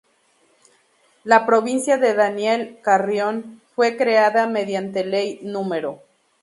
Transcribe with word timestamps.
La 1.23 1.45
Provincia 1.45 1.99
de 1.99 2.15
Daniel 2.15 2.77
A. 2.79 2.81
Carrión 2.81 3.61
fue 3.75 3.97
creada 3.97 4.47
mediante 4.47 5.05
Ley 5.05 5.39
No. 5.43 5.63